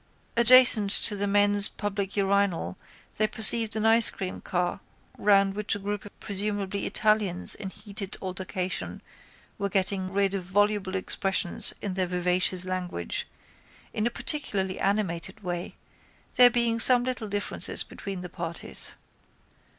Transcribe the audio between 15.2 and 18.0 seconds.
way, there being some little differences